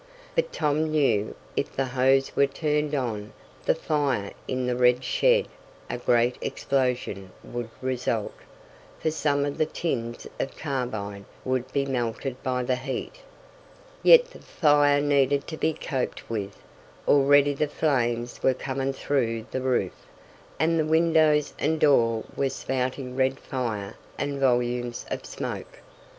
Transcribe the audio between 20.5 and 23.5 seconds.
and the windows and door were spouting red